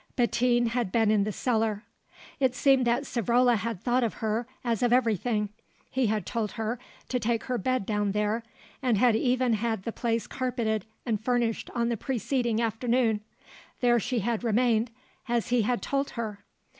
Bettine 0.15 0.69
had 0.69 0.91
been 0.91 1.11
in 1.11 1.25
the 1.25 1.31
cellar. 1.31 1.83
It 2.39 2.55
seemed 2.55 2.85
that 2.87 3.03
Savrola 3.03 3.55
had 3.55 3.79
thought 3.83 4.03
of 4.03 4.15
her 4.15 4.47
as 4.63 4.81
of 4.81 4.91
everything; 4.91 5.49
he 5.91 6.07
had 6.07 6.25
told 6.25 6.53
her 6.53 6.79
to 7.09 7.19
take 7.19 7.43
her 7.43 7.59
bed 7.59 7.85
down 7.85 8.11
there, 8.11 8.41
and 8.81 8.97
had 8.97 9.15
even 9.15 9.53
had 9.53 9.83
the 9.83 9.91
place 9.91 10.25
carpeted 10.25 10.87
and 11.05 11.23
furnished 11.23 11.69
on 11.75 11.89
the 11.89 11.97
preceding 11.97 12.59
afternoon. 12.59 13.21
There 13.79 13.99
she 13.99 14.21
had 14.21 14.43
remained 14.43 14.89
as 15.29 15.49
he 15.49 15.61
had 15.61 15.83
told 15.83 16.09
her. 16.17 16.39